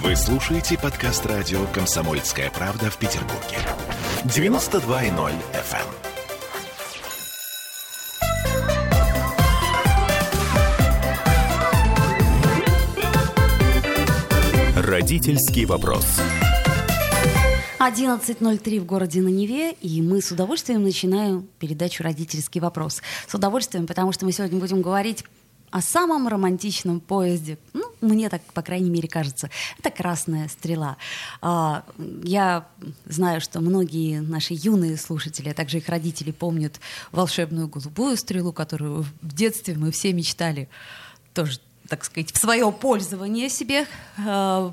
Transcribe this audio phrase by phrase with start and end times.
[0.00, 3.58] Вы слушаете подкаст радио «Комсомольская правда» в Петербурге.
[4.24, 5.86] 92.0 FM.
[14.86, 16.06] Родительский вопрос.
[17.78, 23.02] 11.03 в городе на Неве, и мы с удовольствием начинаем передачу «Родительский вопрос».
[23.28, 25.22] С удовольствием, потому что мы сегодня будем говорить
[25.70, 27.58] о самом романтичном поезде.
[27.74, 29.48] Ну, мне так, по крайней мере, кажется.
[29.78, 30.96] Это «Красная стрела».
[31.40, 31.84] А,
[32.22, 32.66] я
[33.06, 36.80] знаю, что многие наши юные слушатели, а также их родители помнят
[37.12, 40.68] волшебную голубую стрелу, которую в детстве мы все мечтали
[41.32, 43.86] тоже, так сказать, в свое пользование себе
[44.18, 44.72] а,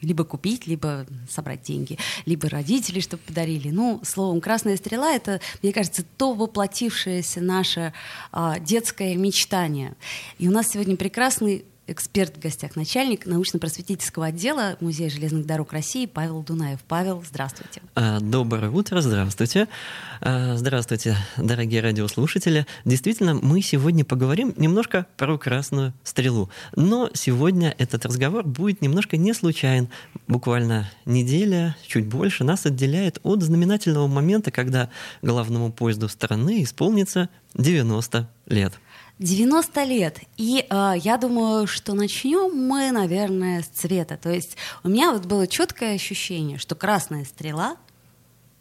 [0.00, 3.70] либо купить, либо собрать деньги, либо родители, чтобы подарили.
[3.70, 7.92] Ну, словом, «Красная стрела»— это, мне кажется, то воплотившееся наше
[8.32, 9.94] а, детское мечтание.
[10.38, 16.06] И у нас сегодня прекрасный эксперт в гостях, начальник научно-просветительского отдела Музея железных дорог России
[16.06, 16.80] Павел Дунаев.
[16.86, 17.80] Павел, здравствуйте.
[17.94, 19.68] А, доброе утро, здравствуйте.
[20.20, 22.66] А, здравствуйте, дорогие радиослушатели.
[22.84, 26.50] Действительно, мы сегодня поговорим немножко про красную стрелу.
[26.76, 29.88] Но сегодня этот разговор будет немножко не случайен.
[30.26, 34.90] Буквально неделя, чуть больше, нас отделяет от знаменательного момента, когда
[35.22, 38.74] главному поезду страны исполнится 90 лет.
[39.18, 40.20] 90 лет.
[40.36, 44.16] И э, я думаю, что начнем мы, наверное, с цвета.
[44.16, 47.76] То есть у меня вот было четкое ощущение, что красная стрела,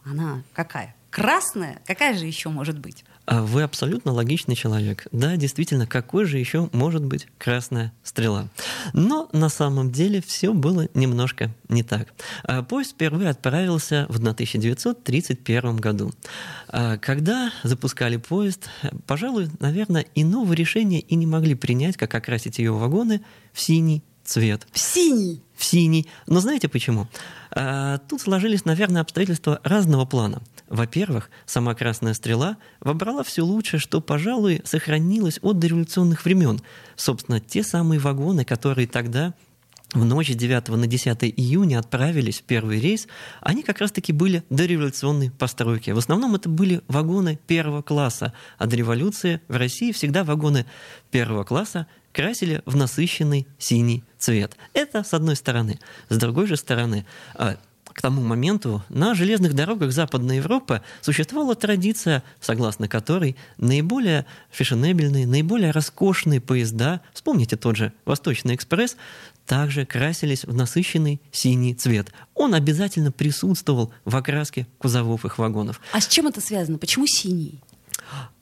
[0.03, 0.95] она какая?
[1.09, 1.81] Красная?
[1.85, 3.03] Какая же еще может быть?
[3.27, 5.05] А вы абсолютно логичный человек.
[5.11, 8.47] Да, действительно, какой же еще может быть красная стрела?
[8.93, 12.07] Но на самом деле все было немножко не так.
[12.43, 16.13] А поезд впервые отправился в 1931 году.
[16.69, 18.69] А когда запускали поезд,
[19.05, 24.65] пожалуй, наверное, иного решения и не могли принять, как окрасить ее вагоны в синий цвет.
[24.71, 25.43] В синий?
[25.57, 26.07] В синий.
[26.27, 27.07] Но знаете почему?
[28.07, 34.61] Тут сложились, наверное, обстоятельства разного плана– во-первых, сама «Красная стрела» вобрала все лучшее, что, пожалуй,
[34.65, 36.59] сохранилось от дореволюционных времен.
[36.95, 39.33] Собственно, те самые вагоны, которые тогда
[39.93, 43.07] в ночь с 9 на 10 июня отправились в первый рейс,
[43.39, 45.91] они как раз-таки были дореволюционной постройки.
[45.91, 50.65] В основном это были вагоны первого класса, а до революции в России всегда вагоны
[51.11, 54.57] первого класса красили в насыщенный синий цвет.
[54.73, 55.79] Это с одной стороны.
[56.09, 57.05] С другой же стороны,
[57.35, 65.27] а, к тому моменту на железных дорогах Западной Европы существовала традиция, согласно которой наиболее фешенебельные,
[65.27, 68.97] наиболее роскошные поезда, вспомните тот же Восточный экспресс,
[69.45, 72.11] также красились в насыщенный синий цвет.
[72.33, 75.79] Он обязательно присутствовал в окраске кузовов их вагонов.
[75.93, 76.79] А с чем это связано?
[76.79, 77.61] Почему синий?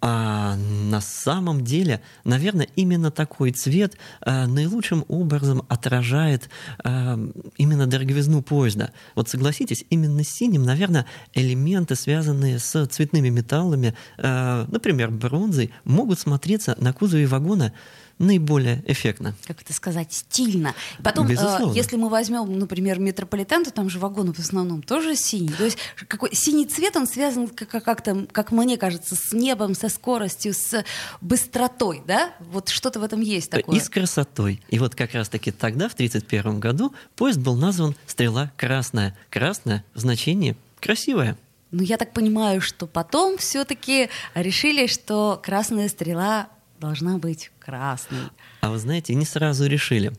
[0.02, 6.50] А на самом деле, наверное, именно такой цвет а, наилучшим образом отражает
[6.84, 7.20] а,
[7.58, 8.92] именно дороговизну поезда.
[9.16, 16.76] Вот согласитесь, именно синим, наверное, элементы, связанные с цветными металлами, а, например, бронзой, могут смотреться
[16.80, 17.74] на кузове вагона
[18.18, 19.36] наиболее эффектно.
[19.46, 20.74] Как это сказать, стильно.
[21.03, 21.36] Потом, э,
[21.74, 25.53] если мы возьмем, например, метрополитен, то там же вагоны в основном тоже синий.
[25.53, 25.78] То есть
[26.08, 30.84] какой синий цвет, он связан как-то, как мне кажется, с небом, со скоростью, с
[31.22, 32.31] быстротой, да?
[32.40, 33.76] Вот что-то в этом есть такое.
[33.76, 34.62] И с красотой.
[34.70, 39.18] И вот как раз-таки тогда, в 1931 году, поезд был назван «Стрела красная».
[39.30, 41.38] Красная в значении «красивая».
[41.72, 46.47] Ну, я так понимаю, что потом все-таки решили, что красная стрела
[46.85, 48.29] должна быть красной.
[48.62, 50.13] А вы знаете, не сразу решили.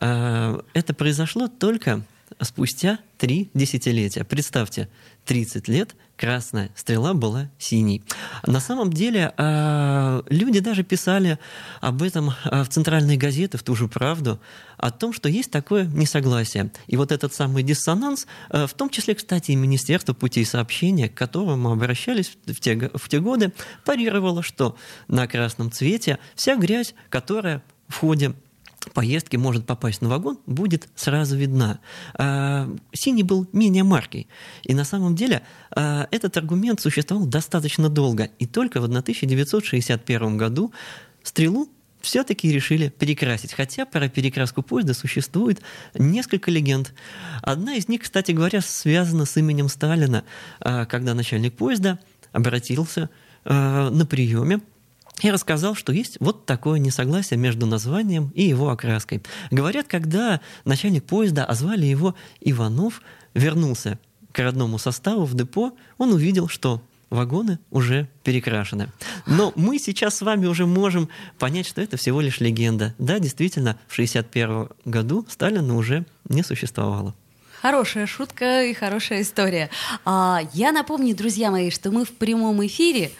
[0.00, 2.02] А, это произошло только
[2.40, 4.22] спустя три десятилетия.
[4.22, 4.88] Представьте,
[5.24, 8.02] 30 лет красная стрела была синей.
[8.46, 11.38] На самом деле а, люди даже писали
[11.80, 14.40] об этом а, в центральной газеты, в ту же правду,
[14.76, 16.70] о том, что есть такое несогласие.
[16.86, 21.14] И вот этот самый диссонанс, а, в том числе, кстати, и Министерство путей сообщения, к
[21.14, 23.52] которому мы обращались в те, в те годы,
[23.84, 24.76] парировало, что
[25.08, 28.34] на красном цвете вся грязь, которая в ходе
[28.92, 31.80] поездки может попасть на вагон, будет сразу видна.
[32.14, 34.28] А, синий был менее маркой.
[34.62, 38.30] И на самом деле а, этот аргумент существовал достаточно долго.
[38.38, 40.72] И только в 1961 году
[41.22, 41.68] стрелу
[42.00, 43.54] все-таки решили перекрасить.
[43.54, 45.62] Хотя про перекраску поезда существует
[45.94, 46.92] несколько легенд.
[47.42, 50.24] Одна из них, кстати говоря, связана с именем Сталина,
[50.60, 51.98] а, когда начальник поезда
[52.32, 53.10] обратился
[53.46, 54.62] на приеме
[55.22, 59.22] и рассказал, что есть вот такое несогласие между названием и его окраской.
[59.50, 63.00] Говорят, когда начальник поезда, а звали его Иванов,
[63.34, 63.98] вернулся
[64.32, 68.88] к родному составу в депо, он увидел, что вагоны уже перекрашены.
[69.26, 71.08] Но мы сейчас с вами уже можем
[71.38, 72.94] понять, что это всего лишь легенда.
[72.98, 77.14] Да, действительно, в 1961 году Сталина уже не существовало.
[77.62, 79.70] Хорошая шутка и хорошая история.
[80.04, 83.10] А, я напомню, друзья мои, что мы в прямом эфире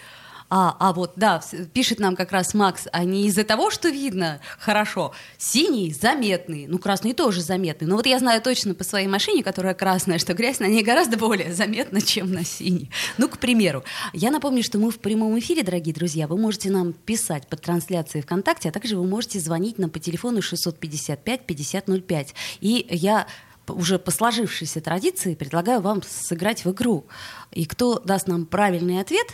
[0.49, 1.41] а, а вот, да,
[1.73, 5.11] пишет нам как раз Макс, а не из-за того, что видно хорошо.
[5.37, 7.87] Синий заметный, ну красный тоже заметный.
[7.87, 11.17] Но вот я знаю точно по своей машине, которая красная, что грязь на ней гораздо
[11.17, 12.91] более заметна, чем на синей.
[13.17, 13.83] Ну, к примеру.
[14.13, 16.27] Я напомню, что мы в прямом эфире, дорогие друзья.
[16.27, 20.39] Вы можете нам писать под трансляцией ВКонтакте, а также вы можете звонить нам по телефону
[20.39, 22.27] 655-5005.
[22.61, 23.25] И я
[23.67, 27.05] уже по сложившейся традиции предлагаю вам сыграть в игру.
[27.51, 29.27] И кто даст нам правильный ответ,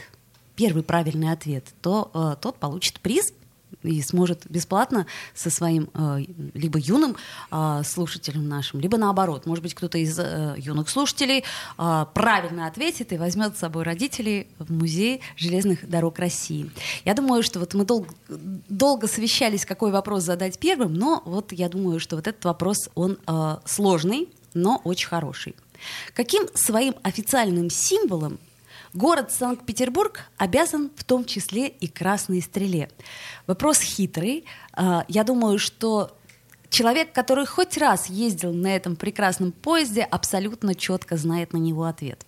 [0.61, 3.33] первый правильный ответ, то э, тот получит приз
[3.81, 7.17] и сможет бесплатно со своим э, либо юным
[7.49, 11.43] э, слушателем нашим, либо наоборот, может быть, кто-то из э, юных слушателей
[11.79, 16.69] э, правильно ответит и возьмет с собой родителей в музей железных дорог России.
[17.05, 21.69] Я думаю, что вот мы долго, долго совещались, какой вопрос задать первым, но вот я
[21.69, 25.55] думаю, что вот этот вопрос, он э, сложный, но очень хороший.
[26.13, 28.37] Каким своим официальным символом
[28.93, 32.89] Город Санкт-Петербург обязан в том числе и красной стреле.
[33.47, 34.45] Вопрос хитрый.
[34.73, 36.17] А, я думаю, что
[36.69, 42.25] человек, который хоть раз ездил на этом прекрасном поезде, абсолютно четко знает на него ответ.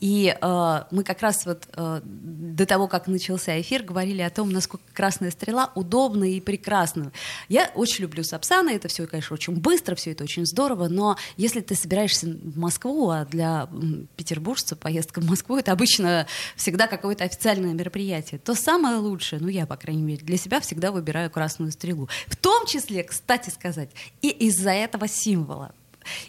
[0.00, 4.50] И э, мы как раз вот э, до того, как начался эфир, говорили о том,
[4.50, 7.12] насколько красная стрела удобна и прекрасна.
[7.48, 11.60] Я очень люблю Сапсана, это все, конечно, очень быстро, все это очень здорово, но если
[11.60, 13.68] ты собираешься в Москву, а для
[14.16, 16.26] петербуржца поездка в Москву это обычно
[16.56, 20.92] всегда какое-то официальное мероприятие, то самое лучшее, ну я, по крайней мере, для себя всегда
[20.92, 22.08] выбираю красную стрелу.
[22.26, 23.90] В том числе, кстати сказать,
[24.22, 25.72] и из-за этого символа.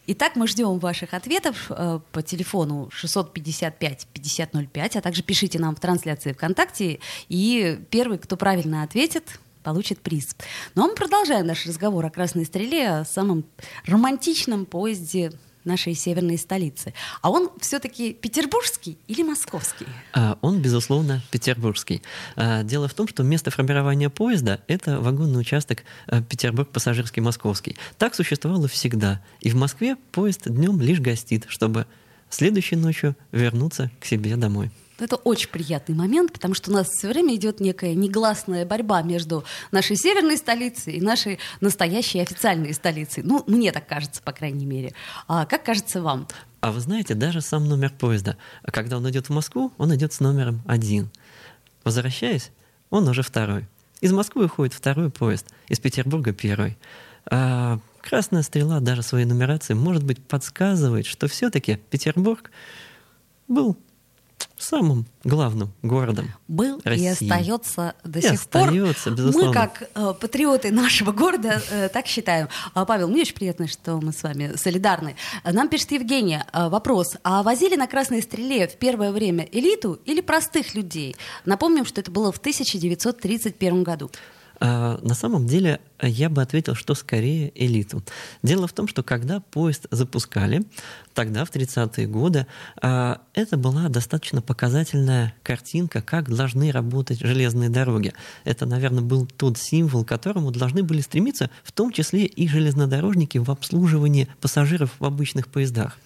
[0.07, 6.33] Итак, мы ждем ваших ответов э, по телефону 655-5005, а также пишите нам в трансляции
[6.33, 10.35] ВКонтакте, и первый, кто правильно ответит, получит приз.
[10.75, 13.45] Ну а мы продолжаем наш разговор о «Красной стреле», о самом
[13.85, 15.31] романтичном поезде
[15.63, 16.93] нашей северной столицы.
[17.21, 19.85] А он все-таки петербургский или московский?
[20.13, 22.01] А, он, безусловно, петербургский.
[22.35, 27.77] А, дело в том, что место формирования поезда— это вагонный участок а, Петербург-Пассажирский Московский.
[27.97, 29.21] Так существовало всегда.
[29.39, 31.85] И в Москве поезд днем лишь гостит, чтобы
[32.29, 34.71] следующей ночью вернуться к себе домой.
[35.01, 39.43] Это очень приятный момент, потому что у нас все время идет некая негласная борьба между
[39.71, 43.23] нашей северной столицей и нашей настоящей официальной столицей.
[43.23, 44.93] Ну, мне так кажется, по крайней мере.
[45.27, 46.27] А как кажется вам?
[46.61, 50.19] А вы знаете, даже сам номер поезда, когда он идет в Москву, он идет с
[50.19, 51.09] номером один.
[51.83, 52.51] Возвращаясь,
[52.89, 53.67] он уже второй.
[54.01, 56.77] Из Москвы уходит второй поезд, из Петербурга первый.
[57.25, 62.51] А Красная стрела даже своей нумерации, может быть, подсказывает, что все-таки Петербург
[63.47, 63.77] был
[64.63, 67.05] самым главным городом был России.
[67.05, 69.13] и остается до и сих остается, пор.
[69.17, 69.47] Безусловно.
[69.47, 72.47] Мы как э, патриоты нашего города э, так считаем.
[72.73, 75.15] А, Павел, мне очень приятно, что мы с вами солидарны.
[75.43, 80.21] Нам пишет Евгения э, вопрос: а возили на Красной Стреле в первое время элиту или
[80.21, 81.15] простых людей?
[81.45, 84.11] Напомним, что это было в 1931 году.
[84.63, 88.03] А, на самом деле я бы ответил, что скорее элиту.
[88.43, 90.63] Дело в том, что когда поезд запускали,
[91.15, 92.45] тогда, в 30-е годы,
[92.79, 98.13] а, это была достаточно показательная картинка, как должны работать железные дороги.
[98.43, 103.39] Это, наверное, был тот символ, к которому должны были стремиться, в том числе и железнодорожники
[103.39, 105.97] в обслуживании пассажиров в обычных поездах.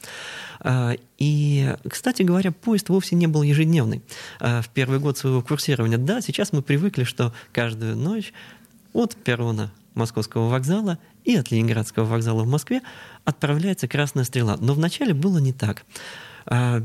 [0.59, 4.02] А, и, кстати говоря, поезд вовсе не был ежедневный.
[4.40, 8.33] А, в первый год своего курсирования, да, сейчас мы привыкли, что каждую ночь
[8.94, 12.81] от перрона Московского вокзала и от Ленинградского вокзала в Москве
[13.24, 14.57] отправляется «Красная стрела».
[14.59, 15.85] Но вначале было не так.
[16.45, 16.83] А,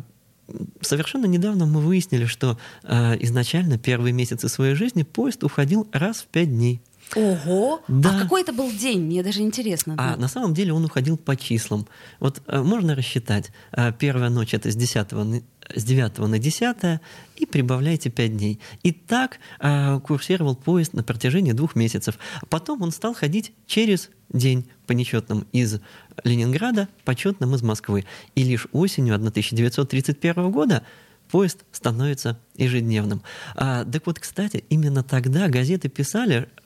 [0.81, 6.51] совершенно недавно мы выяснили, что изначально первые месяцы своей жизни поезд уходил раз в пять
[6.51, 6.81] дней.
[7.17, 7.83] Ого!
[7.89, 8.17] Да.
[8.17, 9.01] А какой это был день?
[9.01, 9.95] Мне даже интересно.
[9.99, 11.87] А на самом деле он уходил по числам.
[12.21, 13.51] Вот э, можно рассчитать.
[13.73, 15.43] Э, первая ночь это с 10 на,
[15.75, 17.01] с 9 на 10
[17.37, 18.61] и прибавляйте 5 дней.
[18.83, 22.19] И так э, курсировал поезд на протяжении двух месяцев.
[22.49, 25.81] Потом он стал ходить через день по нечетным из
[26.25, 28.05] Ленинграда, по четным из Москвы.
[28.35, 30.85] И лишь осенью 1931 года
[31.31, 33.23] поезд становится ежедневным.
[33.55, 36.60] А, так вот, кстати, именно тогда газеты писали, а,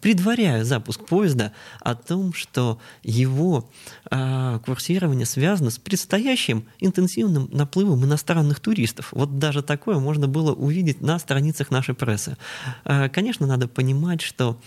[0.00, 3.68] предваряя запуск поезда о том, что его
[4.10, 9.08] а, курсирование связано с предстоящим интенсивным наплывом иностранных туристов.
[9.12, 12.36] Вот даже такое можно было увидеть на страницах нашей прессы.
[12.84, 14.58] А, конечно, надо понимать, что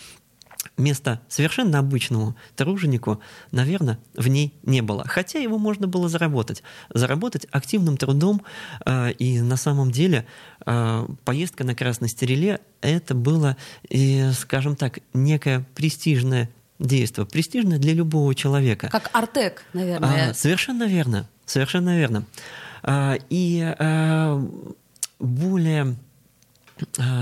[0.79, 3.19] места совершенно обычному труженику,
[3.51, 5.05] наверное, в ней не было.
[5.07, 6.63] Хотя его можно было заработать.
[6.93, 8.41] Заработать активным трудом.
[8.85, 10.25] Э, и на самом деле
[10.65, 13.57] э, поездка на Красной Стереле— это было,
[14.33, 18.89] скажем так, некое престижное действие, престижное для любого человека.
[18.89, 20.31] Как Артек, наверное.
[20.31, 22.25] А, совершенно верно, совершенно верно.
[22.81, 24.41] А, и а,
[25.19, 25.95] более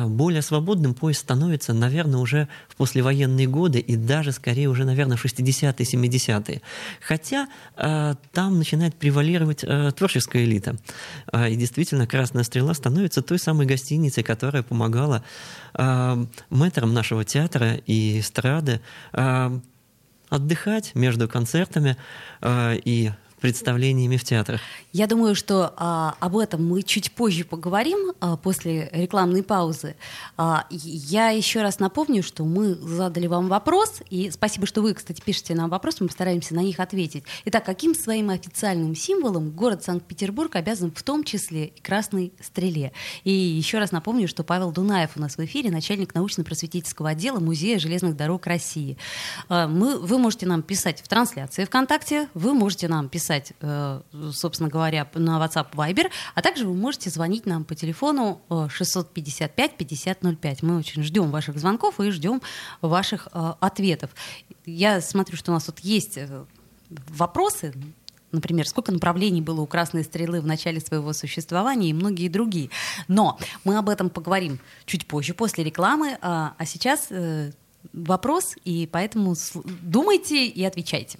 [0.06, 5.26] более свободным поезд становится, наверное, уже в послевоенные годы и даже скорее уже, наверное, в
[5.26, 6.62] 60-е, 70-е.
[7.02, 10.76] Хотя э, там начинает превалировать э, творческая элита.
[11.32, 15.24] Э, и действительно, «Красная стрела» становится той самой гостиницей, которая помогала
[15.74, 18.82] э, мэтрам нашего театра и эстрады
[19.14, 19.60] э,
[20.30, 21.98] отдыхать между концертами
[22.42, 24.62] э, и представлениями в театрах.
[24.94, 29.96] Я думаю, что а, об этом мы чуть позже поговорим а, после рекламной паузы.
[30.38, 35.22] А, я еще раз напомню, что мы задали вам вопрос, и спасибо, что вы, кстати,
[35.22, 37.26] пишете нам вопрос, мы постараемся на них ответить.
[37.46, 42.92] Итак, каким своим официальным символом город Санкт-Петербург обязан в том числе и красной стреле?
[43.24, 47.78] И еще раз напомню, что Павел Дунаев у нас в эфире, начальник научно-просветительского отдела Музея
[47.78, 48.98] железных дорог России.
[49.48, 54.02] А, мы, вы можете нам писать в трансляции ВКонтакте, вы можете нам писать писать, э,
[54.32, 60.38] собственно говоря, на WhatsApp Viber, а также вы можете звонить нам по телефону 655-5005.
[60.44, 62.42] Э, Мы очень ждем ваших звонков и ждем
[62.82, 64.12] ваших э, ответов.
[64.66, 66.18] Я смотрю, что у нас тут есть
[67.10, 67.74] вопросы,
[68.32, 72.70] например, сколько направлений было у Красной Стрелы в начале своего существования и многие другие.
[73.10, 76.18] Но мы об этом поговорим чуть позже, после рекламы.
[76.22, 77.10] А, а сейчас
[77.94, 79.36] вопрос, и поэтому
[79.82, 81.20] думайте и отвечайте.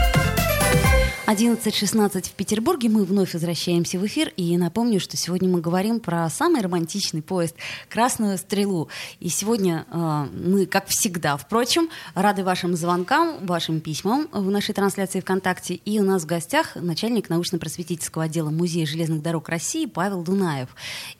[1.31, 2.89] 11.16 в Петербурге.
[2.89, 4.33] Мы вновь возвращаемся в эфир.
[4.35, 7.55] И напомню, что сегодня мы говорим про самый романтичный поезд
[7.87, 8.89] «Красную стрелу».
[9.21, 15.21] И сегодня э, мы, как всегда, впрочем, рады вашим звонкам, вашим письмам в нашей трансляции
[15.21, 15.75] ВКонтакте.
[15.75, 20.67] И у нас в гостях начальник научно-просветительского отдела Музея железных дорог России Павел Дунаев.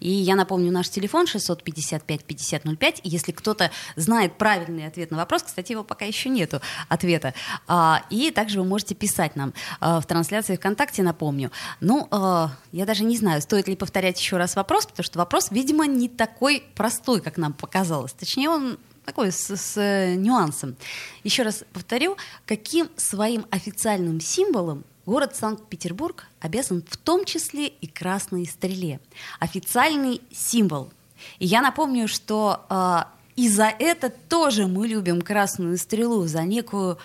[0.01, 2.99] И я напомню, наш телефон 655-5005.
[3.05, 7.33] Если кто-то знает правильный ответ на вопрос, кстати, его пока еще нету ответа.
[7.65, 11.51] А, и также вы можете писать нам а, в трансляции ВКонтакте, напомню.
[11.79, 15.51] Ну, э, я даже не знаю, стоит ли повторять еще раз вопрос, потому что вопрос,
[15.51, 18.13] видимо, не такой простой, как нам показалось.
[18.13, 20.75] Точнее, он такой с, с э, нюансом.
[21.23, 28.45] Еще раз повторю, каким своим официальным символом город Санкт-Петербург обязан в том числе и красной
[28.45, 28.99] стреле.
[29.39, 30.91] Официальный символ.
[31.39, 33.03] И я напомню, что э,
[33.35, 36.97] и за это тоже мы любим красную стрелу, за некую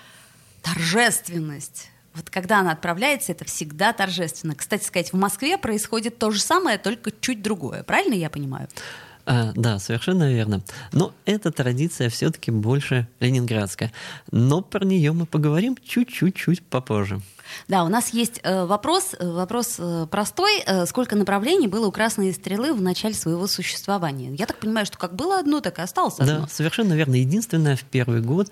[0.63, 4.55] торжественность, вот когда она отправляется, это всегда торжественно.
[4.55, 7.83] Кстати сказать, в Москве происходит то же самое, только чуть другое.
[7.83, 8.69] Правильно я понимаю?
[9.27, 10.63] А, да, совершенно верно.
[10.93, 13.93] Но эта традиция все-таки больше ленинградская.
[14.31, 17.21] Но про нее мы поговорим чуть-чуть-чуть попозже.
[17.69, 20.65] Да, у нас есть э, вопрос, э, вопрос э, простой.
[20.87, 24.35] Сколько направлений было у Красной Стрелы в начале своего существования?
[24.35, 26.41] Я так понимаю, что как было одно, так и осталось одно.
[26.41, 27.15] Да, совершенно верно.
[27.15, 28.51] Единственное, в первый год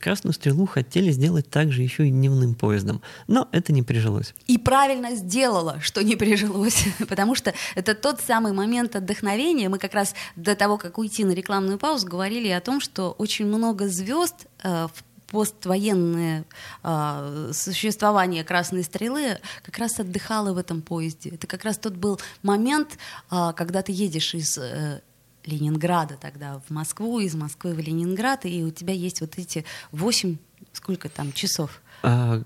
[0.00, 3.02] Красную Стрелу хотели сделать также еще и дневным поездом.
[3.26, 4.34] Но это не прижилось.
[4.46, 6.84] И правильно сделала, что не прижилось.
[7.08, 9.68] Потому что это тот самый момент отдохновения.
[9.68, 13.46] Мы как раз до того, как уйти на рекламную паузу, говорили о том, что очень
[13.46, 14.90] много звезд в
[15.34, 16.44] поствоенное
[16.84, 21.30] э, существование Красной Стрелы как раз отдыхало в этом поезде.
[21.30, 22.98] Это как раз тот был момент,
[23.32, 25.00] э, когда ты едешь из э,
[25.44, 30.36] Ленинграда тогда в Москву, из Москвы в Ленинград, и у тебя есть вот эти восемь,
[30.72, 31.82] сколько там, часов?
[32.04, 32.40] А,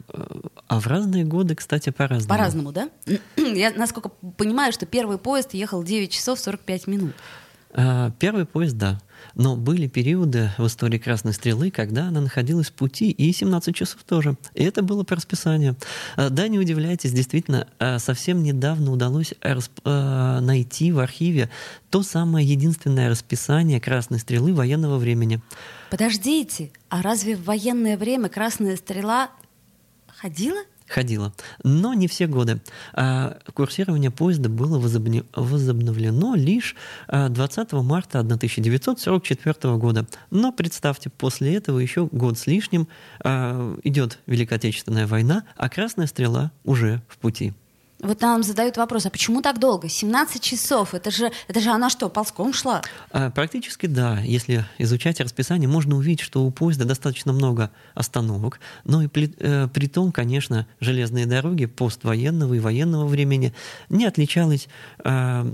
[0.67, 2.29] а в разные годы, кстати, по-разному.
[2.31, 2.89] По-разному, да?
[3.37, 7.15] Я, насколько понимаю, что первый поезд ехал 9 часов 45 минут.
[7.75, 8.99] А, первый поезд, да.
[9.35, 14.03] Но были периоды в истории Красной Стрелы, когда она находилась в пути, и 17 часов
[14.05, 14.37] тоже.
[14.55, 15.77] И это было по расписанию.
[16.17, 19.35] А, да, не удивляйтесь, действительно, а, совсем недавно удалось
[19.85, 21.51] найти в архиве
[21.91, 25.41] то самое единственное расписание Красной Стрелы военного времени.
[25.91, 29.31] Подождите, а разве в военное время Красная Стрела
[30.07, 30.59] ходила?
[30.89, 31.33] Ходила.
[31.63, 32.61] Но не все годы.
[32.95, 36.75] А курсирование поезда было возобновлено лишь
[37.09, 40.07] 20 марта 1944 года.
[40.31, 42.89] Но представьте, после этого еще год с лишним
[43.23, 47.53] идет Великая Отечественная война, а Красная Стрела уже в пути.
[48.01, 49.89] Вот нам задают вопрос, а почему так долго?
[49.89, 52.83] 17 часов, это же, это же она что, ползком шла?
[53.11, 54.21] А, практически да.
[54.21, 58.61] Если изучать расписание, можно увидеть, что у поезда достаточно много остановок.
[58.85, 63.53] Но и при, э, при том, конечно, железные дороги поствоенного и военного времени
[63.89, 64.69] не отличались
[65.05, 65.53] э,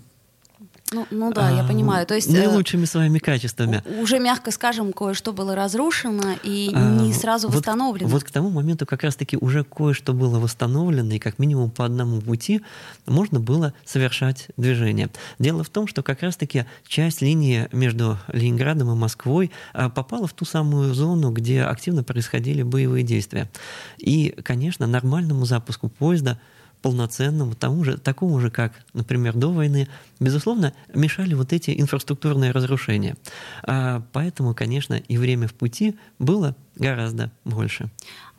[0.92, 2.06] ну, ну да, я а, понимаю.
[2.06, 3.82] То есть не э, лучшими своими качествами.
[4.00, 8.08] Уже мягко скажем, кое-что было разрушено и а, не сразу вот, восстановлено.
[8.08, 12.20] Вот к тому моменту как раз-таки уже кое-что было восстановлено, и как минимум по одному
[12.20, 12.60] пути
[13.06, 15.08] можно было совершать движение.
[15.38, 20.32] Дело в том, что как раз-таки часть линии между Ленинградом и Москвой а, попала в
[20.32, 23.50] ту самую зону, где активно происходили боевые действия.
[23.98, 26.38] И, конечно, нормальному запуску поезда
[26.84, 29.88] полноценному, тому же, такому же, как, например, до войны,
[30.20, 33.16] безусловно, мешали вот эти инфраструктурные разрушения.
[33.62, 37.90] А поэтому, конечно, и время в пути было гораздо больше.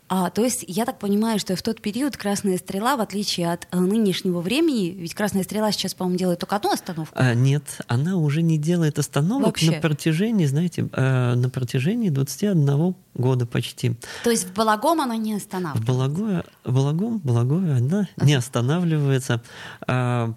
[0.08, 3.66] А, то есть я так понимаю, что в тот период Красная Стрела, в отличие от
[3.70, 7.12] э, нынешнего времени, ведь Красная Стрела сейчас, по-моему, делает только одну остановку.
[7.18, 9.72] А, нет, она уже не делает остановок Вообще.
[9.72, 13.96] на протяжении, знаете, э, на протяжении 21 года почти.
[14.22, 15.82] То есть в Балагом она не останавливается?
[15.82, 19.42] В Балагое, Балагом, Балагое она не останавливается.
[19.86, 20.32] А,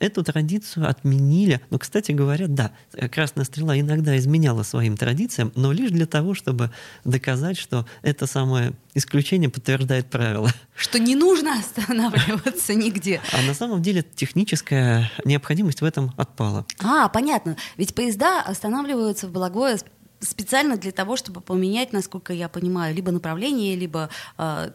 [0.00, 1.60] эту традицию отменили.
[1.70, 2.72] Но, кстати говоря, да,
[3.12, 6.70] Красная Стрела иногда изменяла своим традициям, но лишь для того, чтобы
[7.04, 10.50] доказать, что это самое исключение подтверждает правило.
[10.74, 13.20] Что не нужно останавливаться нигде.
[13.32, 16.66] А на самом деле техническая необходимость в этом отпала.
[16.82, 17.56] А, понятно.
[17.76, 19.78] Ведь поезда останавливаются в Благое
[20.20, 24.70] специально для того, чтобы поменять, насколько я понимаю, либо направление, либо э,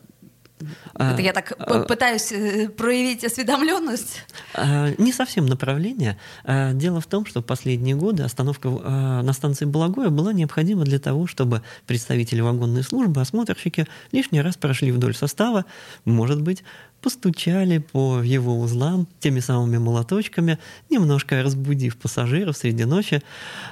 [0.94, 4.24] Это я так а, пытаюсь э, проявить осведомленность.
[4.54, 6.18] А, не совсем направление.
[6.46, 11.28] Дело в том, что в последние годы остановка на станции Балагоя была необходима для того,
[11.28, 15.66] чтобы представители вагонной службы, осмотрщики лишний раз прошли вдоль состава,
[16.06, 16.64] может быть,
[17.02, 20.58] постучали по его узлам теми самыми молоточками,
[20.90, 23.22] немножко разбудив пассажиров среди ночи.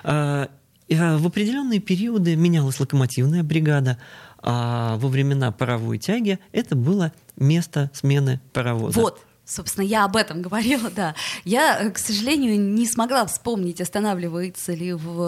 [0.04, 3.98] В определенные периоды менялась локомотивная бригада,
[4.44, 9.00] а во времена паровой тяги это было место смены паровоза.
[9.00, 11.16] Вот, Собственно, я об этом говорила, да.
[11.44, 15.22] Я, к сожалению, не смогла вспомнить, останавливается ли в,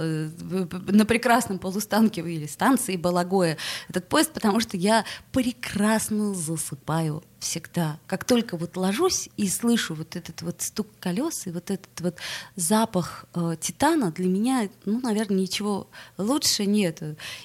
[0.00, 7.22] э, в, на прекрасном полустанке или станции Балагоя этот поезд, потому что я прекрасно засыпаю
[7.40, 7.98] всегда.
[8.06, 12.16] Как только вот ложусь и слышу вот этот вот стук колес и вот этот вот
[12.56, 17.02] запах э, титана, для меня, ну, наверное, ничего лучше нет.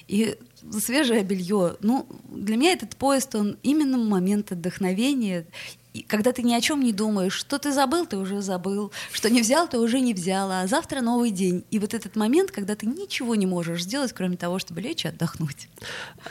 [0.08, 0.36] И
[0.80, 5.46] свежее белье, ну, для меня этот поезд, он именно момент отдохновения
[6.02, 9.40] когда ты ни о чем не думаешь, что ты забыл, ты уже забыл, что не
[9.40, 11.64] взял, ты уже не взял, а завтра новый день.
[11.70, 15.08] И вот этот момент, когда ты ничего не можешь сделать, кроме того, чтобы лечь и
[15.08, 15.68] отдохнуть.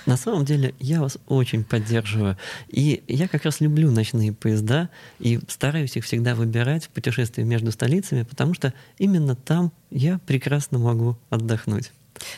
[0.06, 2.38] На самом деле я вас очень поддерживаю.
[2.68, 7.72] И я как раз люблю ночные поезда и стараюсь их всегда выбирать в путешествии между
[7.72, 11.92] столицами, потому что именно там я прекрасно могу отдохнуть.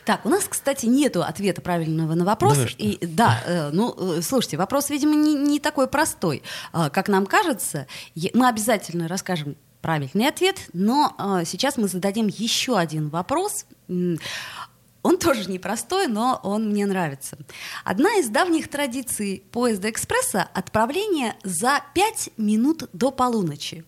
[0.03, 2.57] Так, у нас, кстати, нету ответа правильного на вопрос.
[2.57, 6.43] Да, и да, э, ну, э, слушайте, вопрос, видимо, не, не такой простой,
[6.73, 7.87] э, как нам кажется.
[8.33, 13.65] Мы обязательно расскажем правильный ответ, но э, сейчас мы зададим еще один вопрос.
[13.87, 17.37] Он тоже непростой, но он мне нравится.
[17.83, 23.85] Одна из давних традиций поезда экспресса— отправление за пять минут до полуночи.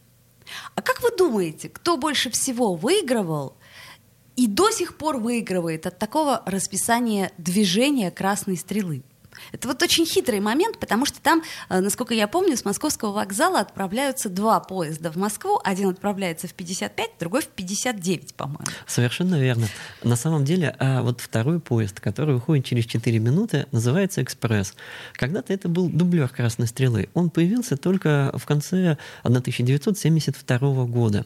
[0.75, 3.57] А как вы думаете, кто больше всего выигрывал
[4.37, 9.03] и до сих пор выигрывает от такого расписания движения красной стрелы.
[9.51, 13.59] Это вот очень хитрый момент, потому что там, э, насколько я помню, с московского вокзала
[13.59, 15.59] отправляются два поезда в Москву.
[15.63, 18.65] Один отправляется в 55, другой в 59, по-моему.
[18.85, 19.67] Совершенно верно.
[20.03, 24.73] На самом деле, а вот второй поезд, который уходит через 4 минуты, называется «Экспресс».
[25.13, 27.09] Когда-то это был дублер «Красной стрелы».
[27.13, 31.25] Он появился только в конце 1972 года.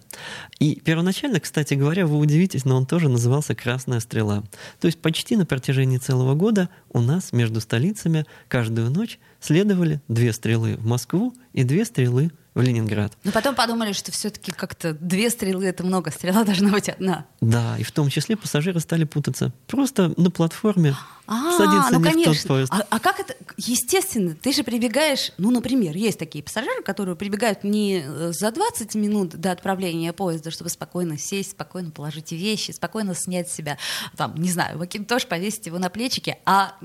[0.59, 4.43] И первоначально, кстати говоря, вы удивитесь, но он тоже назывался «Красная стрела».
[4.79, 10.01] То есть почти на протяжении целого года у нас между столицами границами каждую ночь следовали
[10.07, 13.13] две стрелы в Москву и две стрелы в Ленинград.
[13.23, 17.25] Но потом подумали, что все-таки как-то две стрелы это много, стрела должна быть одна.
[17.39, 19.53] Да, и в том числе пассажиры стали путаться.
[19.67, 20.95] Просто на платформе
[21.33, 22.47] А, садиться ну не в тот конечно.
[22.49, 22.73] поезд.
[22.73, 23.35] А, а как это?
[23.55, 28.95] Естественно, ты же прибегаешь, ну, например, есть такие пассажиры, которые прибегают не э, за 20
[28.95, 33.77] минут до отправления поезда, чтобы спокойно сесть, спокойно положить вещи, спокойно снять себя,
[34.17, 36.75] там, не знаю, макинтош, повесить его на плечики, а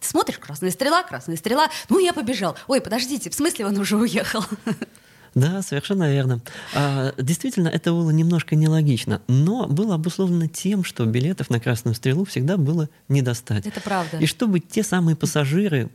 [0.00, 2.56] смотришь, красная стрела, красная стрела, ну, я побежал.
[2.68, 4.42] Ой, подождите, в смысле он уже уехал?
[5.34, 6.40] Да, совершенно верно.
[6.74, 12.24] А, действительно, это было немножко нелогично, но было обусловлено тем, что билетов на Красную Стрелу
[12.24, 13.66] всегда было не достать.
[13.66, 14.18] Это правда.
[14.18, 15.90] И чтобы те самые пассажиры,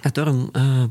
[0.00, 0.88] которым э,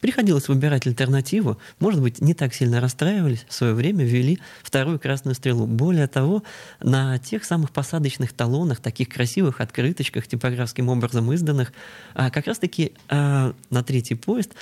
[0.00, 5.34] приходилось выбирать альтернативу, может быть, не так сильно расстраивались, в свое время ввели вторую красную
[5.34, 5.66] стрелу.
[5.66, 6.42] Более того,
[6.80, 11.72] на тех самых посадочных талонах, таких красивых открыточках, типографским образом изданных,
[12.14, 14.52] а, как раз-таки а, на третий поезд,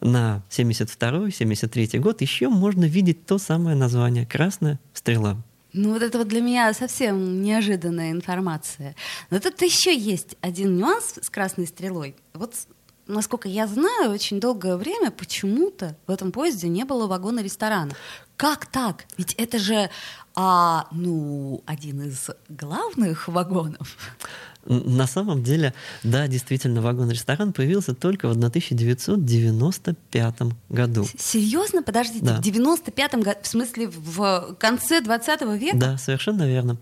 [0.00, 5.36] на 72-73 год, еще можно видеть то самое название «Красная стрела».
[5.72, 8.96] Ну, вот это вот для меня совсем неожиданная информация.
[9.30, 12.16] Но тут еще есть один нюанс с красной стрелой.
[12.34, 12.54] Вот
[13.10, 17.92] насколько я знаю, очень долгое время почему-то в этом поезде не было вагона ресторана.
[18.36, 19.04] Как так?
[19.18, 19.90] Ведь это же,
[20.34, 23.96] а, ну, один из главных вагонов.
[24.66, 30.34] На самом деле, да, действительно, вагон-ресторан появился только в 1995
[30.68, 31.06] году.
[31.18, 31.82] Серьезно?
[31.82, 32.36] Подождите, Да.
[32.36, 35.76] в 95-м году, в смысле, в конце 20 века?
[35.76, 36.76] Да, совершенно верно.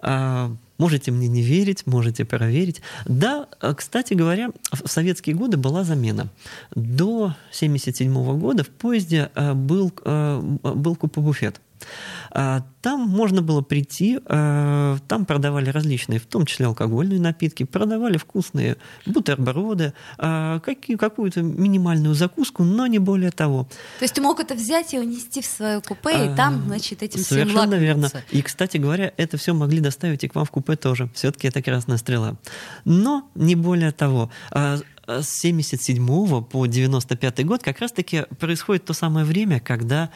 [0.00, 2.80] А, можете мне не верить, можете проверить.
[3.06, 6.28] Да, а, кстати говоря, в советские годы была замена.
[6.74, 11.56] До 1977 года в поезде а, был, а, был купе-буфет.
[11.56, 11.60] А,
[12.30, 18.76] Там можно было прийти, а, там продавали различные, в том числе алкогольные напитки, продавали вкусные
[19.04, 23.68] бутерброды, а, какую-то минимальную закуску, но не более того.
[23.98, 27.02] То есть ты мог это взять и унести в свое купе, и А, там, значит,
[27.02, 28.10] этим всем Совершенно верно.
[28.30, 31.10] И, кстати говоря, это все могли доставить и к вам в купе тоже.
[31.14, 32.36] Все-таки это красная стрела.
[32.84, 34.30] Но не более того.
[34.50, 40.10] А, а С 77 по 95 год как раз-таки происходит то самое время, когда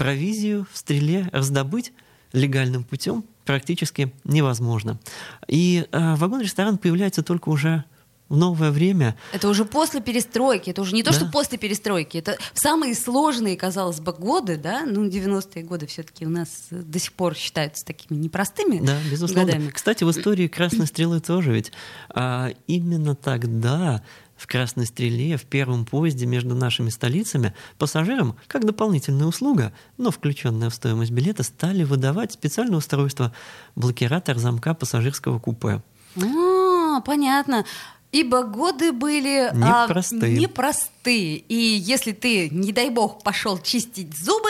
[0.00, 1.92] провизию в стреле раздобыть
[2.32, 4.98] легальным путем практически невозможно.
[5.46, 7.84] И а, вагон-ресторан появляется только уже
[8.30, 9.14] в новое время.
[9.34, 11.16] Это уже после перестройки, это уже не то, Да.
[11.18, 16.30] что после перестройки, это самые сложные, казалось бы, годы, да, ну, 90-е годы все-таки у
[16.30, 19.52] нас э, до сих пор считаются такими непростыми Да, безусловно.
[19.52, 19.68] годами.
[19.70, 21.72] Кстати, в истории Красной Стрелы тоже ведь
[22.08, 24.02] а, именно тогда
[24.40, 30.70] в Красной Стреле, в первом поезде между нашими столицами, пассажирам, как дополнительная услуга, но включенная
[30.70, 33.34] в стоимость билета, стали выдавать специальное устройство
[33.76, 35.82] блокиратор замка пассажирского купе.
[36.16, 37.66] А, понятно.
[38.12, 40.36] Ибо годы были а, Непростые.
[40.38, 41.36] непростые.
[41.36, 44.48] И если ты, не дай бог, пошел чистить зубы,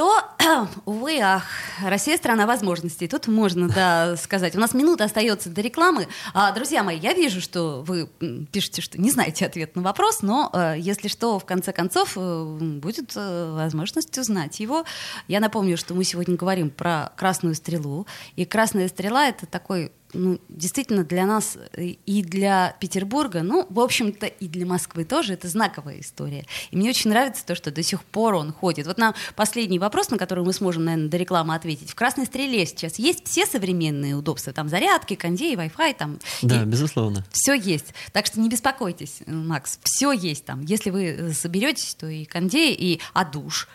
[0.00, 0.24] то,
[0.86, 1.44] увы, ах,
[1.82, 3.06] Россия страна возможностей.
[3.06, 4.56] Тут можно, да, сказать.
[4.56, 6.08] У нас минута остается до рекламы.
[6.32, 8.08] А, друзья мои, я вижу, что вы
[8.50, 12.44] пишете, что не знаете ответ на вопрос, но э, если что, в конце концов, э,
[12.80, 14.86] будет э, возможность узнать его.
[15.28, 18.06] Я напомню, что мы сегодня говорим про красную стрелу.
[18.36, 23.80] И красная стрела это такой ну, действительно для нас э, и для Петербурга, ну, в
[23.80, 26.44] общем-то, и для Москвы тоже это знаковая история.
[26.70, 28.86] И мне очень нравится то, что до сих пор он ходит.
[28.86, 31.90] Вот нам последний вопрос, на который мы сможем, наверное, до рекламы ответить.
[31.90, 37.24] В «Красной стреле» сейчас есть все современные удобства, там зарядки, кондей, Wi-Fi, там Да, безусловно.
[37.32, 37.94] все есть.
[38.12, 40.62] Так что не беспокойтесь, Макс, все есть там.
[40.62, 43.68] Если вы э, соберетесь, то и кондей, и а душ.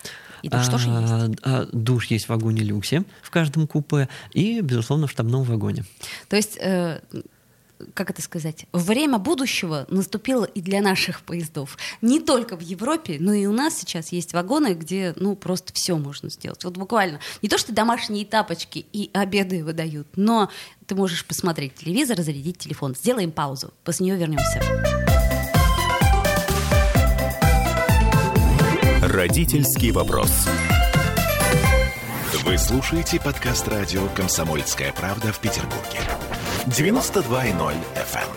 [0.46, 1.40] И душ тоже есть.
[1.42, 5.86] А, а, душ есть в вагоне люксе в каждом купе и, безусловно, в штабном вагоне.
[6.30, 7.00] То есть, э,
[7.96, 11.80] как это сказать, время будущего наступило и для наших поездов.
[12.04, 15.98] Не только в Европе, но и у нас сейчас есть вагоны, где ну просто все
[15.98, 16.64] можно сделать.
[16.64, 20.52] Вот буквально не то, что домашние тапочки и обеды выдают, но
[20.86, 22.94] ты можешь посмотреть телевизор, зарядить телефон.
[22.94, 25.05] Сделаем паузу, после нее вернемся.
[29.16, 30.30] Родительский вопрос.
[32.44, 36.02] Вы слушаете подкаст радио «Комсомольская правда» в Петербурге.
[36.66, 38.28] 92.0 FM.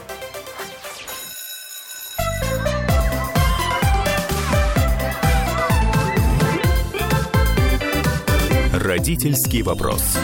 [8.80, 10.16] Родительский вопрос.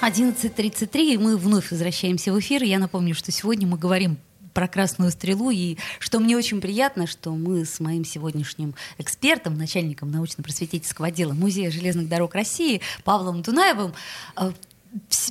[0.00, 2.62] 11.33, и мы вновь возвращаемся в эфир.
[2.62, 4.18] Я напомню, что сегодня мы говорим
[4.52, 10.10] про красную стрелу, и что мне очень приятно, что мы с моим сегодняшним экспертом, начальником
[10.10, 13.94] научно-просветительского отдела Музея железных дорог России Павлом Дунаевым
[14.36, 14.52] э,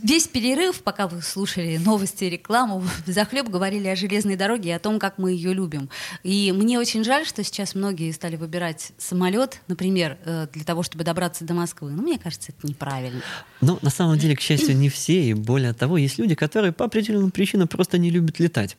[0.03, 4.79] весь перерыв, пока вы слушали новости и рекламу, захлеб говорили о железной дороге и о
[4.79, 5.89] том, как мы ее любим.
[6.23, 11.03] И мне очень жаль, что сейчас многие стали выбирать самолет, например, э, для того, чтобы
[11.03, 11.91] добраться до Москвы.
[11.91, 13.21] Но мне кажется, это неправильно.
[13.61, 15.21] Ну, на самом деле, к счастью, не все.
[15.23, 18.77] И более того, есть люди, которые по определенным причинам просто не любят летать.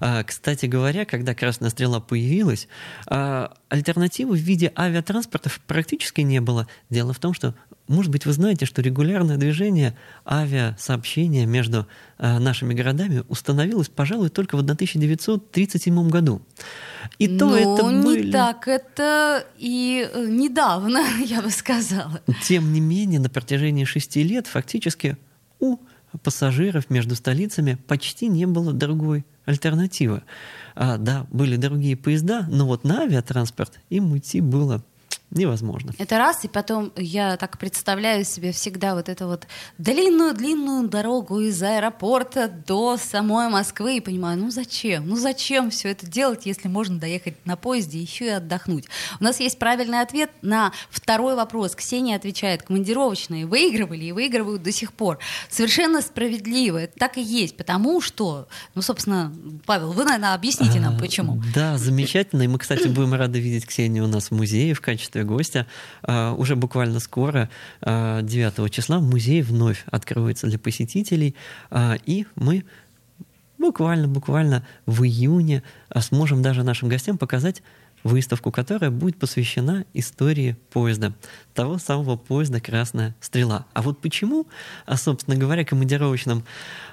[0.00, 2.68] А, кстати говоря, когда «Красная стрела» появилась,
[3.06, 6.66] а, альтернативы в виде авиатранспорта практически не было.
[6.90, 7.54] Дело в том, что
[7.88, 9.96] может быть, вы знаете, что регулярное движение
[10.28, 11.86] авиасообщения между
[12.18, 16.42] э, нашими городами установилось, пожалуй, только в 1937 году.
[17.18, 18.26] И то ну, это были...
[18.26, 22.20] не так, это и э, недавно, я бы сказала.
[22.42, 25.16] Тем не менее, на протяжении шести лет фактически
[25.60, 25.78] у
[26.22, 30.22] пассажиров между столицами почти не было другой альтернативы.
[30.74, 34.84] А, да, были другие поезда, но вот на авиатранспорт им идти было
[35.30, 35.92] невозможно.
[35.98, 39.46] Это раз, и потом я так представляю себе всегда вот эту вот
[39.78, 45.08] длинную-длинную дорогу из аэропорта до самой Москвы и понимаю, ну зачем?
[45.08, 48.86] Ну зачем все это делать, если можно доехать на поезде еще и отдохнуть?
[49.20, 51.74] У нас есть правильный ответ на второй вопрос.
[51.74, 55.18] Ксения отвечает, командировочные выигрывали и выигрывают до сих пор.
[55.50, 59.32] Совершенно справедливо, это так и есть, потому что, ну, собственно,
[59.66, 61.42] Павел, вы, наверное, объясните нам, а, почему.
[61.54, 65.15] Да, замечательно, и мы, кстати, будем рады видеть Ксению у нас в музее в качестве
[65.16, 65.66] качестве гостя.
[66.02, 67.48] А, уже буквально скоро,
[67.82, 71.34] 9 а, числа, музей вновь откроется для посетителей,
[71.70, 72.64] а, и мы
[73.58, 75.62] буквально-буквально в июне
[76.00, 77.62] сможем даже нашим гостям показать
[78.06, 81.14] выставку, которая будет посвящена истории поезда,
[81.54, 83.66] того самого поезда «Красная стрела».
[83.74, 84.46] А вот почему,
[84.86, 86.44] а, собственно говоря, командировочным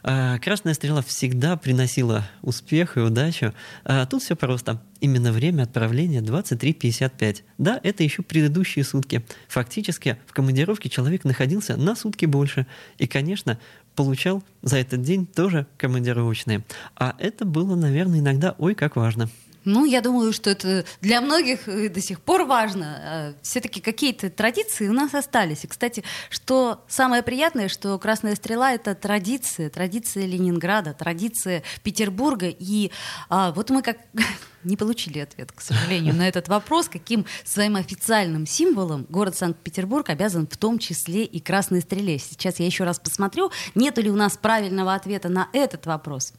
[0.03, 3.53] а, «Красная стрела» всегда приносила успех и удачу,
[3.85, 4.81] а, тут все просто.
[4.99, 7.43] Именно время отправления 23.55.
[7.57, 9.25] Да, это еще предыдущие сутки.
[9.49, 12.67] Фактически в командировке человек находился на сутки больше.
[12.97, 13.59] И, конечно,
[13.95, 16.63] получал за этот день тоже командировочные.
[16.95, 19.29] А это было, наверное, иногда ой как важно.
[19.65, 22.99] Ну, я думаю, что это для многих э, до сих пор важно.
[22.99, 25.63] А, Все-таки какие-то традиции у нас остались.
[25.63, 32.47] И, кстати, что самое приятное, что «Красная стрела»— это традиция, традиция Ленинграда, традиция Петербурга.
[32.47, 32.91] И
[33.29, 33.97] а, вот мы как
[34.63, 40.47] не получили ответ, к сожалению, на этот вопрос, каким своим официальным символом город Санкт-Петербург обязан
[40.47, 42.19] в том числе и красной стреле.
[42.19, 46.33] Сейчас я еще раз посмотрю, нет ли у нас правильного ответа на этот вопрос.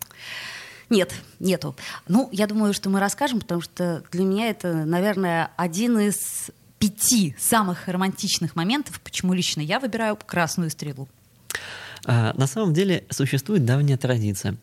[0.91, 1.75] Нет, нету.
[2.09, 7.35] Ну, я думаю, что мы расскажем, потому что для меня это, наверное, один из пяти
[7.39, 11.09] самых романтичных моментов, почему лично я выбираю красную стрелу.
[12.07, 14.57] А, на самом деле существует давняя традиция.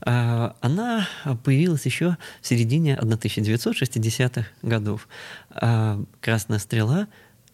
[0.00, 1.08] А, она
[1.44, 5.08] появилась еще в середине 1960-х годов.
[5.50, 7.08] А, Красная стрела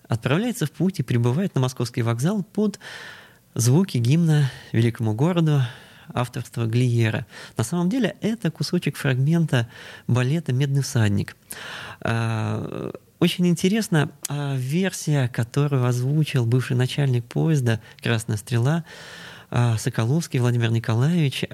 [0.08, 2.78] отправляется в путь и прибывает на московский вокзал под
[3.54, 5.62] звуки гимна великому городу
[6.14, 7.26] авторства Глиера.
[7.56, 9.68] На самом деле это кусочек фрагмента
[10.06, 11.36] балета «Медный всадник».
[12.00, 18.84] А, очень интересна а, версия, которую озвучил бывший начальник поезда «Красная стрела»
[19.50, 21.44] а, Соколовский Владимир Николаевич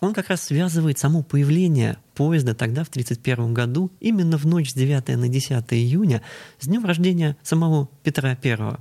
[0.00, 4.74] он как раз связывает само появление поезда тогда, в 1931 году, именно в ночь с
[4.74, 6.22] 9 на 10 июня,
[6.58, 8.78] с днем рождения самого Петра I.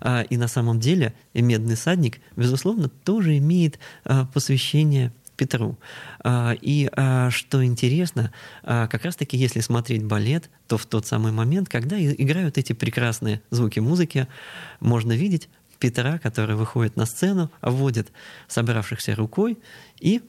[0.00, 5.76] А, и на самом деле «Медный садник», безусловно, тоже имеет а, посвящение Петру.
[6.24, 6.88] А, и
[7.30, 12.72] что интересно, как раз-таки, если смотреть балет, то в тот самый момент, когда играют эти
[12.72, 14.28] прекрасные звуки музыки,
[14.80, 18.08] можно видеть Петра, который выходит на сцену, вводит
[18.48, 19.58] собравшихся рукой
[20.00, 20.22] и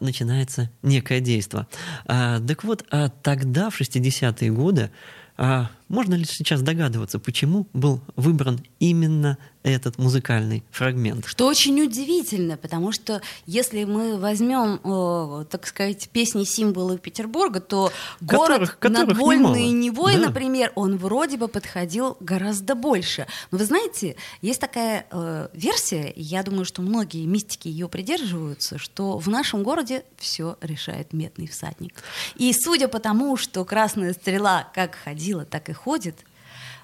[0.00, 1.66] начинается некое действие.
[2.06, 4.90] А, так вот, а тогда, в 60-е годы,
[5.36, 11.26] а, можно ли сейчас догадываться, почему был выбран именно этот музыкальный фрагмент.
[11.26, 17.92] Что очень удивительно, потому что если мы возьмем, э, так сказать, песни символы Петербурга, то
[18.20, 20.26] которых, город которых над Вольной Невой, да.
[20.26, 23.26] например, он вроде бы подходил гораздо больше.
[23.50, 29.18] Но вы знаете, есть такая э, версия, я думаю, что многие мистики ее придерживаются, что
[29.18, 32.02] в нашем городе все решает медный всадник.
[32.36, 36.16] И судя по тому, что красная стрела как ходила, так и ходит,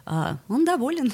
[0.07, 1.13] э, он доволен.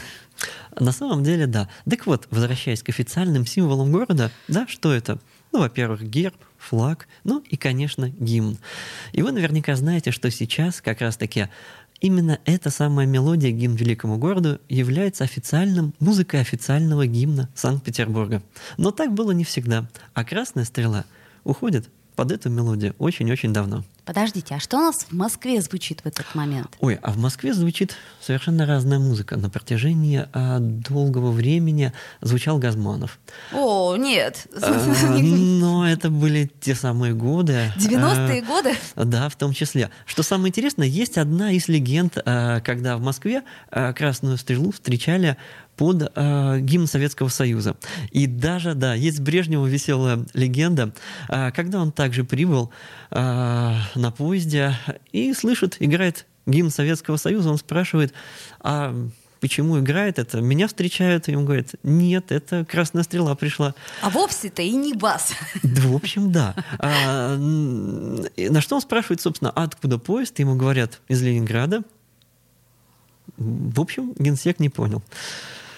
[0.79, 1.69] На самом деле, да.
[1.89, 5.19] Так вот, возвращаясь к официальным символам города, да, что это?
[5.53, 8.59] Ну, во-первых, герб, флаг, ну и, конечно, гимн.
[9.13, 11.49] И вы наверняка знаете, что сейчас как раз-таки
[12.01, 18.43] именно эта самая мелодия гимн великому городу является официальным, музыкой официального гимна Санкт-Петербурга.
[18.77, 19.89] Но так было не всегда.
[20.15, 21.05] А «Красная стрела»
[21.45, 23.85] уходит под эту мелодию очень-очень давно.
[24.11, 26.77] Подождите, а что у нас в Москве звучит в этот момент?
[26.81, 29.37] Ой, а в Москве звучит совершенно разная музыка.
[29.37, 33.21] На протяжении а, долгого времени звучал Газманов.
[33.53, 34.49] О, нет.
[34.61, 37.73] А, но это были те самые годы.
[37.77, 38.75] 90-е а, годы?
[38.97, 39.91] Да, в том числе.
[40.07, 45.37] Что самое интересное, есть одна из легенд, а, когда в Москве а, Красную Стрелу встречали
[45.81, 47.75] под э, гимн Советского Союза.
[48.11, 50.93] И даже, да, есть Брежнева веселая легенда,
[51.31, 52.71] э, когда он также прибыл
[53.11, 53.17] э,
[53.95, 54.77] на поезде
[55.11, 58.13] и слышит, играет гимн Советского Союза, он спрашивает,
[58.61, 58.95] а
[59.41, 60.43] почему играет это?
[60.43, 63.75] Меня встречают, и он говорит, нет, это Красная Стрела пришла.
[64.03, 65.33] А вовсе-то и не бас.
[65.63, 66.57] Да, в общем, да.
[66.79, 70.39] А, на что он спрашивает, собственно, «А откуда поезд?
[70.41, 71.85] Ему говорят, из Ленинграда.
[73.39, 75.03] В общем, генсек не понял.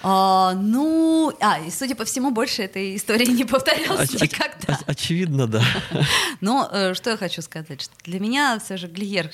[0.05, 4.73] А, ну, а, и судя по всему, больше этой истории не повторялась оч- никогда.
[4.73, 5.63] Оч- очевидно, да.
[6.41, 9.31] Но э, что я хочу сказать, что для меня все же Глиер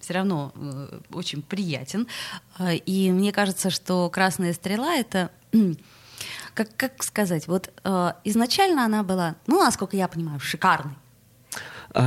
[0.00, 2.08] все равно э, очень приятен.
[2.58, 5.30] Э, и мне кажется, что «Красная стрела»— это
[6.54, 10.94] как, как сказать, вот э, изначально она была, ну, насколько я понимаю, шикарной.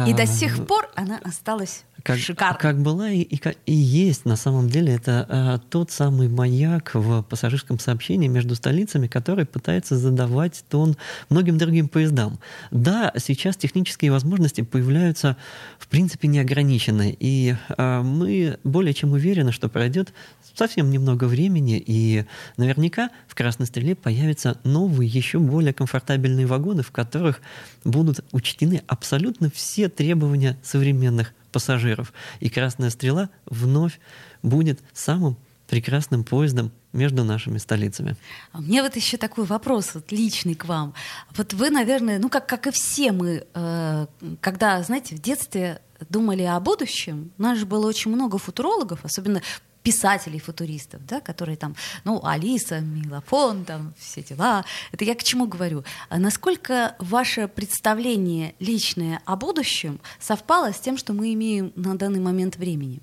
[0.08, 2.60] И до сих а, пор она осталась как, шикарной.
[2.60, 4.94] Как была и, и, и есть на самом деле.
[4.94, 10.98] Это а, тот самый маяк в пассажирском сообщении между столицами, который пытается задавать тон
[11.30, 12.38] многим другим поездам.
[12.70, 15.36] Да, сейчас технические возможности появляются
[15.80, 17.18] в принципе неограниченные.
[17.20, 20.14] И а, мы более чем уверены, что пройдет
[20.54, 22.26] совсем немного времени, и
[22.58, 27.42] наверняка в «Красной стреле» появятся новые, еще более комфортабельные вагоны, в которых
[27.84, 32.12] будут учтены абсолютно все требования современных пассажиров.
[32.42, 34.02] И «Красная стрела» вновь
[34.44, 35.38] будет самым
[35.68, 38.18] прекрасным поездом между нашими столицами.
[38.52, 40.94] А мне вот еще такой вопрос вот, личный к вам.
[41.38, 44.08] Вот вы, наверное, ну как, как и все мы, э,
[44.42, 49.42] когда, знаете, в детстве думали о будущем, у нас же было очень много футурологов, особенно
[49.86, 54.66] писателей-футуристов, да, которые там, ну, Алиса, Милофон, там, все дела.
[54.92, 55.84] Это я к чему говорю?
[56.10, 62.20] А насколько ваше представление личное о будущем совпало с тем, что мы имеем на данный
[62.20, 63.00] момент времени?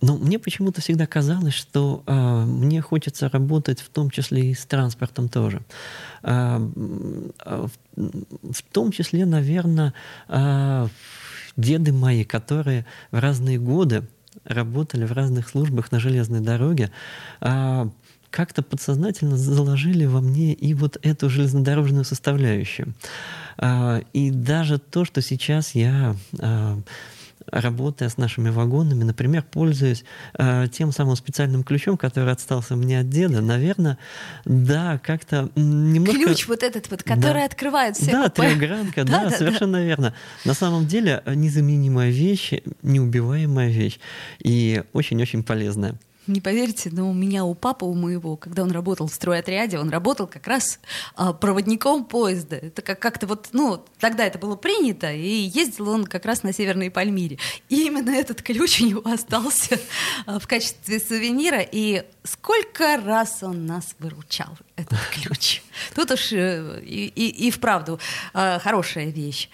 [0.00, 4.64] Ну, мне почему-то всегда казалось, что э, мне хочется работать в том числе и с
[4.64, 5.60] транспортом тоже.
[6.22, 9.92] Э, в, в том числе, наверное,
[10.28, 10.88] э,
[11.56, 14.04] деды мои, которые в разные годы
[14.44, 16.90] работали в разных службах на железной дороге,
[17.40, 17.88] а,
[18.30, 22.94] как-то подсознательно заложили во мне и вот эту железнодорожную составляющую.
[23.58, 26.78] А, и даже то, что сейчас я а,
[27.52, 30.04] работая с нашими вагонами, например, пользуясь
[30.38, 33.98] э, тем самым специальным ключом, который остался мне от деда, наверное,
[34.44, 36.24] да, как-то немножко...
[36.24, 37.44] Ключ вот этот вот, который да.
[37.44, 39.84] открывает все Да, трехгранка, да, да, совершенно да.
[39.84, 40.14] верно.
[40.44, 44.00] На самом деле незаменимая вещь, неубиваемая вещь
[44.40, 45.94] и очень-очень полезная.
[46.28, 49.90] Не поверите, но у меня, у папы, у моего, когда он работал в стройотряде, он
[49.90, 50.78] работал как раз
[51.16, 52.56] а, проводником поезда.
[52.56, 56.52] Это как- как-то вот, ну, тогда это было принято, и ездил он как раз на
[56.52, 57.38] Северной Пальмире.
[57.68, 59.80] И именно этот ключ у него остался
[60.26, 65.60] а, в качестве сувенира, и сколько раз он нас выручал, этот ключ.
[65.94, 67.98] Тут уж э, и, и, и вправду
[68.32, 69.48] а, хорошая вещь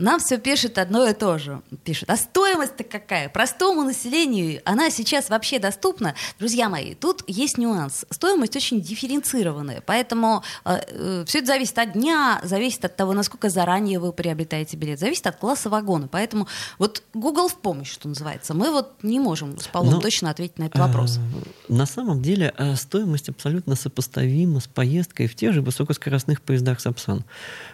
[0.00, 1.60] нам все пишет одно и то же.
[1.84, 3.28] Пишет, а стоимость-то какая?
[3.28, 6.14] Простому населению она сейчас вообще доступна.
[6.38, 8.06] Друзья мои, тут есть нюанс.
[8.10, 13.50] Стоимость очень дифференцированная, поэтому э, э, все это зависит от дня, зависит от того, насколько
[13.50, 16.08] заранее вы приобретаете билет, зависит от класса вагона.
[16.08, 18.54] Поэтому вот Google в помощь, что называется.
[18.54, 21.18] Мы вот не можем с Павлом Но, точно ответить на этот вопрос.
[21.18, 26.80] Э, на самом деле э, стоимость абсолютно сопоставима с поездкой в тех же высокоскоростных поездах
[26.80, 27.24] Сапсан.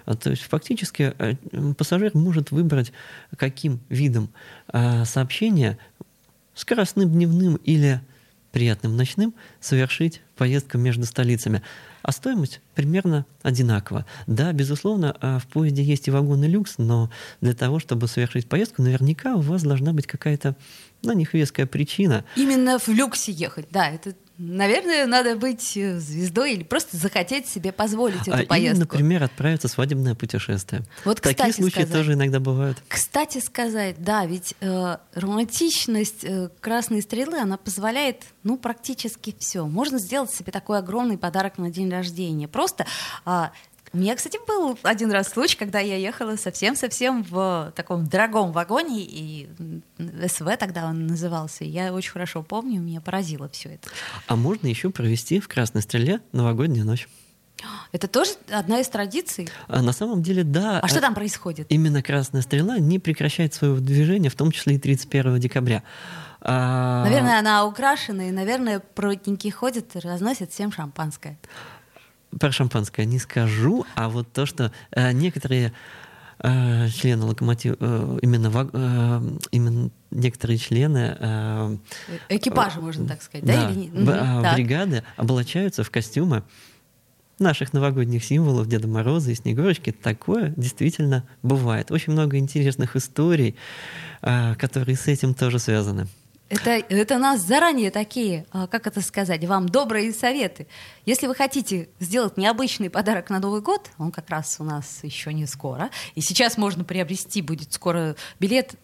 [0.07, 1.35] А, то есть фактически э,
[1.75, 2.93] пассажир может выбрать,
[3.37, 4.31] каким видом
[4.73, 5.79] э, сообщения,
[6.55, 8.01] скоростным дневным или
[8.53, 11.63] приятным ночным, совершить поездку между столицами.
[12.01, 14.07] А стоимость примерно одинакова.
[14.27, 18.81] Да, безусловно, э, в поезде есть и вагоны люкс, но для того, чтобы совершить поездку,
[18.81, 20.57] наверняка у вас должна быть какая-то
[21.03, 22.25] на них веская причина.
[22.37, 27.73] Именно в люксе ехать, да, это Наверное, надо быть э, звездой или просто захотеть себе
[27.73, 28.77] позволить эту а поездку.
[28.77, 30.83] Или, например, отправиться в свадебное путешествие.
[31.05, 32.77] Вот, Такие случаи сказать, тоже иногда бывают.
[32.89, 39.67] Кстати сказать, да, ведь э, романтичность э, красной стрелы, она позволяет, ну, практически все.
[39.67, 42.47] Можно сделать себе такой огромный подарок на день рождения.
[42.47, 42.87] Просто
[43.25, 43.45] э,
[43.97, 49.01] у меня, кстати, был один раз случай, когда я ехала совсем-совсем в таком дорогом вагоне,
[49.01, 49.49] и
[50.29, 51.65] СВ тогда он назывался.
[51.65, 53.89] Я очень хорошо помню, меня поразило все это.
[54.27, 57.09] А можно еще провести в Красной Стреле новогоднюю ночь?
[57.91, 59.49] Это тоже одна из традиций?
[59.67, 60.81] А на самом деле, да.
[60.81, 61.67] А что там происходит?
[61.71, 65.83] Именно Красная Стрела не прекращает своего движения, в том числе и 31 декабря.
[66.43, 67.03] А...
[67.05, 71.39] Наверное, она украшена, и, наверное, проводники ходят и разносят всем шампанское.
[72.39, 75.73] Про шампанское не скажу, а вот то, что э, некоторые
[76.39, 81.81] э, члены локомотива, э, именно, именно некоторые члены...
[82.29, 83.69] Экипажа, можно так сказать, да?
[83.69, 83.89] да Или...
[83.89, 86.43] Угу, бригады облачаются в костюмы
[87.39, 89.93] наших новогодних символов Деда Мороза и Снегурочки.
[89.93, 91.91] Такое действительно бывает.
[91.91, 93.57] Очень много интересных историй,
[94.23, 96.07] которые с этим тоже связаны.
[96.49, 100.69] Это, это у нас заранее такие, а, как это сказать, вам добрые советы.
[101.05, 105.33] Если вы хотите сделать необычный подарок на Новый год, он как раз у нас еще
[105.33, 108.77] не скоро, и сейчас можно приобрести, будет скоро билет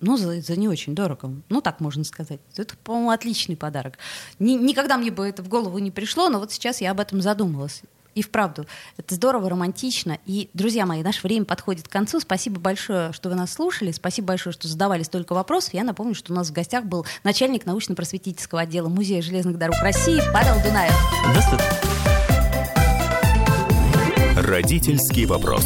[0.00, 1.32] ну, за, за не очень дорого.
[1.48, 2.38] Ну, так можно сказать.
[2.56, 3.98] Это, по-моему, отличный подарок.
[4.38, 7.20] Ни, никогда мне бы это в голову не пришло, но вот сейчас я об этом
[7.20, 7.82] задумалась.
[8.18, 8.66] И вправду,
[8.96, 10.18] это здорово, романтично.
[10.26, 12.18] И, друзья мои, наше время подходит к концу.
[12.18, 13.92] Спасибо большое, что вы нас слушали.
[13.92, 15.72] Спасибо большое, что задавали столько вопросов.
[15.72, 20.20] Я напомню, что у нас в гостях был начальник научно-просветительского отдела Музея железных дорог России
[20.32, 20.92] Павел Дунаев.
[24.34, 25.64] Родительский вопрос.